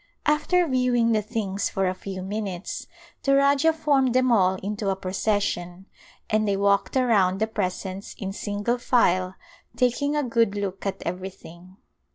[0.25, 2.87] After viewing the things for a few minutes
[3.21, 5.85] the Rajah formed them all into a procession
[6.27, 9.35] and they walked around the presents in single file
[9.75, 11.77] taking a good look at everything.